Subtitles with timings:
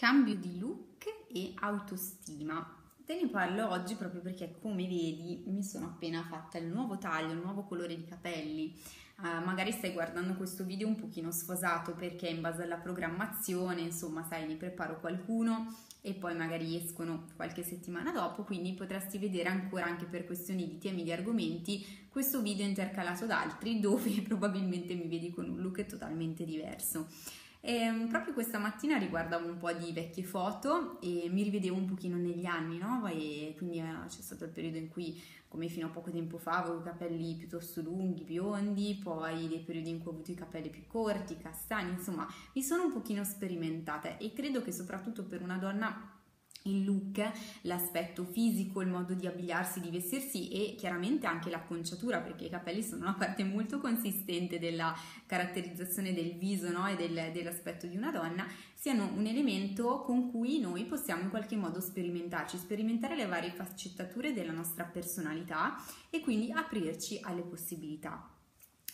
[0.00, 2.74] Cambio di look e autostima.
[3.04, 7.32] Te ne parlo oggi proprio perché come vedi mi sono appena fatta il nuovo taglio,
[7.32, 8.74] il nuovo colore di capelli.
[9.18, 14.24] Uh, magari stai guardando questo video un pochino sfasato perché in base alla programmazione, insomma,
[14.26, 19.84] sai, ne preparo qualcuno e poi magari escono qualche settimana dopo, quindi potresti vedere ancora
[19.84, 25.08] anche per questioni di temi di argomenti questo video intercalato da altri dove probabilmente mi
[25.08, 27.06] vedi con un look totalmente diverso.
[27.62, 31.84] E, ehm, proprio questa mattina riguardavo un po' di vecchie foto e mi rivedevo un
[31.84, 33.06] pochino negli anni, no?
[33.06, 36.58] E quindi eh, c'è stato il periodo in cui, come fino a poco tempo fa,
[36.62, 40.70] avevo i capelli piuttosto lunghi, biondi, poi dei periodi in cui ho avuto i capelli
[40.70, 45.58] più corti, castani, insomma, mi sono un pochino sperimentata e credo che soprattutto per una
[45.58, 46.19] donna
[46.62, 47.30] il look,
[47.62, 52.82] l'aspetto fisico, il modo di abbigliarsi, di vestirsi e chiaramente anche l'acconciatura perché i capelli
[52.82, 54.94] sono una parte molto consistente della
[55.26, 56.86] caratterizzazione del viso no?
[56.86, 61.56] e del, dell'aspetto di una donna, siano un elemento con cui noi possiamo in qualche
[61.56, 65.76] modo sperimentarci, sperimentare le varie faccettature della nostra personalità
[66.08, 68.39] e quindi aprirci alle possibilità.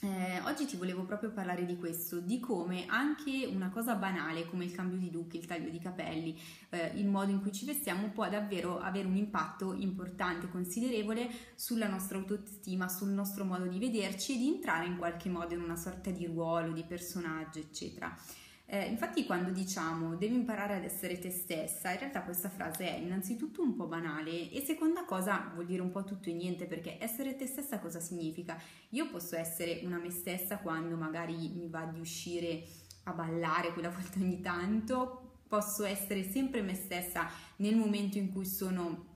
[0.00, 4.64] Eh, oggi ti volevo proprio parlare di questo, di come anche una cosa banale come
[4.64, 6.38] il cambio di look, il taglio di capelli,
[6.68, 11.88] eh, il modo in cui ci vestiamo può davvero avere un impatto importante, considerevole sulla
[11.88, 15.76] nostra autostima, sul nostro modo di vederci e di entrare in qualche modo in una
[15.76, 18.14] sorta di ruolo, di personaggio, eccetera.
[18.68, 22.98] Eh, infatti quando diciamo devi imparare ad essere te stessa, in realtà questa frase è
[22.98, 26.96] innanzitutto un po' banale e seconda cosa vuol dire un po' tutto e niente perché
[27.00, 28.60] essere te stessa cosa significa?
[28.90, 32.64] Io posso essere una me stessa quando magari mi va di uscire
[33.04, 37.28] a ballare quella volta ogni tanto, posso essere sempre me stessa
[37.58, 39.14] nel momento in cui sono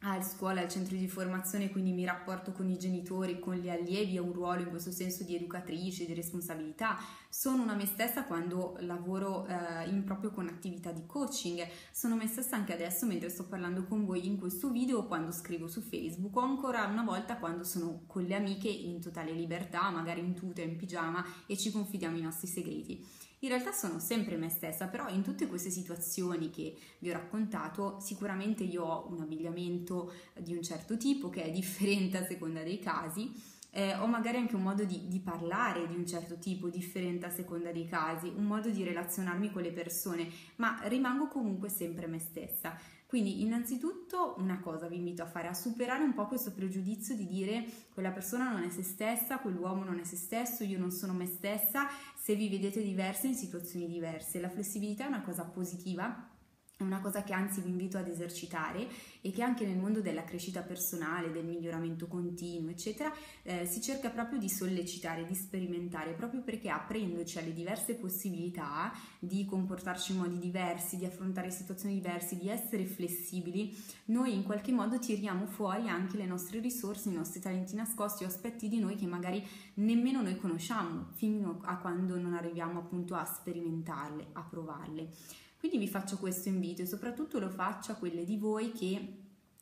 [0.00, 4.16] a scuola, al centro di formazione, quindi mi rapporto con i genitori, con gli allievi,
[4.18, 6.96] ho un ruolo in questo senso di educatrice, di responsabilità.
[7.28, 12.28] Sono una me stessa quando lavoro eh, in proprio con attività di coaching, sono me
[12.28, 16.36] stessa anche adesso mentre sto parlando con voi in questo video, quando scrivo su Facebook
[16.36, 20.62] o ancora una volta quando sono con le amiche in totale libertà, magari in tuta,
[20.62, 23.26] in pigiama e ci confidiamo i nostri segreti.
[23.40, 27.98] In realtà sono sempre me stessa, però in tutte queste situazioni che vi ho raccontato,
[28.00, 32.80] sicuramente io ho un abbigliamento di un certo tipo che è differente a seconda dei
[32.80, 33.32] casi.
[33.70, 37.30] Eh, ho magari anche un modo di, di, parlare di un certo tipo, differente a
[37.30, 42.18] seconda dei casi, un modo di relazionarmi con le persone, ma rimango comunque sempre me
[42.18, 42.76] stessa.
[43.08, 47.26] Quindi innanzitutto una cosa vi invito a fare, a superare un po' questo pregiudizio di
[47.26, 47.64] dire
[47.94, 51.24] quella persona non è se stessa, quell'uomo non è se stesso, io non sono me
[51.24, 54.40] stessa, se vi vedete diverse in situazioni diverse.
[54.40, 56.36] La flessibilità è una cosa positiva
[56.78, 58.86] è una cosa che anzi vi invito ad esercitare
[59.20, 63.12] e che anche nel mondo della crescita personale, del miglioramento continuo, eccetera,
[63.42, 69.44] eh, si cerca proprio di sollecitare, di sperimentare, proprio perché aprendoci alle diverse possibilità di
[69.44, 75.00] comportarci in modi diversi, di affrontare situazioni diverse, di essere flessibili, noi in qualche modo
[75.00, 79.06] tiriamo fuori anche le nostre risorse, i nostri talenti nascosti o aspetti di noi che
[79.06, 85.46] magari nemmeno noi conosciamo fino a quando non arriviamo appunto a sperimentarle, a provarle.
[85.58, 89.16] Quindi vi faccio questo invito e soprattutto lo faccio a quelle di voi che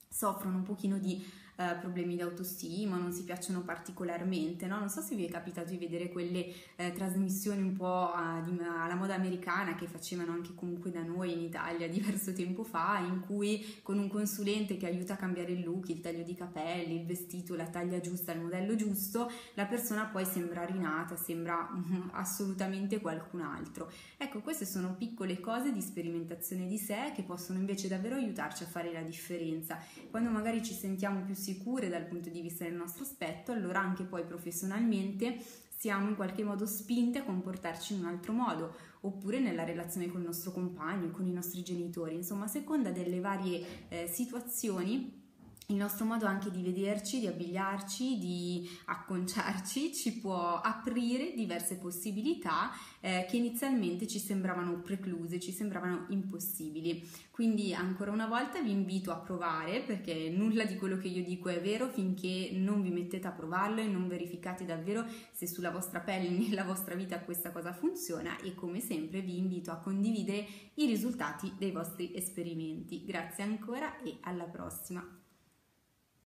[0.09, 1.25] soffrono un pochino di
[1.57, 4.79] eh, problemi di autostima, non si piacciono particolarmente, no?
[4.79, 8.59] Non so se vi è capitato di vedere quelle eh, trasmissioni un po' a, di,
[8.61, 13.21] alla moda americana che facevano anche comunque da noi in Italia diverso tempo fa, in
[13.21, 17.07] cui con un consulente che aiuta a cambiare il look, il taglio di capelli, il
[17.07, 23.01] vestito, la taglia giusta, il modello giusto, la persona poi sembra rinata, sembra mm, assolutamente
[23.01, 23.91] qualcun altro.
[24.19, 28.67] Ecco, queste sono piccole cose di sperimentazione di sé che possono invece davvero aiutarci a
[28.67, 29.79] fare la differenza.
[30.11, 34.03] Quando magari ci sentiamo più sicure dal punto di vista del nostro aspetto, allora anche
[34.03, 35.39] poi professionalmente
[35.77, 40.21] siamo in qualche modo spinte a comportarci in un altro modo, oppure nella relazione con
[40.21, 45.26] il nostro compagno, con i nostri genitori, insomma a seconda delle varie eh, situazioni
[45.69, 52.71] il nostro modo anche di vederci, di abbigliarci, di acconciarci ci può aprire diverse possibilità
[53.01, 57.09] eh, che inizialmente ci sembravano precluse, ci sembravano impossibili.
[57.31, 61.49] Quindi ancora una volta vi invito a provare perché nulla di quello che io dico
[61.49, 66.01] è vero finché non vi mettete a provarlo e non verificate davvero se sulla vostra
[66.01, 70.87] pelle, nella vostra vita questa cosa funziona e come sempre vi invito a condividere i
[70.87, 73.05] risultati dei vostri esperimenti.
[73.05, 75.26] Grazie ancora e alla prossima!